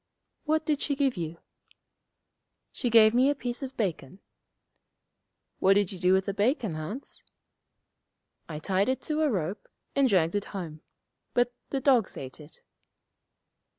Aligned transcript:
'What 0.45 0.65
did 0.65 0.81
she 0.81 0.95
give 0.95 1.15
you?' 1.15 1.37
'She 2.71 2.89
gave 2.89 3.13
me 3.13 3.29
a 3.29 3.35
piece 3.35 3.61
of 3.61 3.77
bacon.' 3.77 4.17
'What 5.59 5.73
did 5.75 5.91
you 5.91 5.99
do 5.99 6.11
with 6.13 6.25
the 6.25 6.33
bacon, 6.33 6.73
Hans?' 6.73 7.23
'I 8.49 8.59
tied 8.61 8.89
it 8.89 8.99
to 9.03 9.21
a 9.21 9.29
rope, 9.29 9.67
and 9.95 10.09
dragged 10.09 10.33
it 10.33 10.45
home. 10.57 10.81
But 11.35 11.53
the 11.69 11.79
dogs 11.81 12.17
ate 12.17 12.39
it.' 12.39 12.63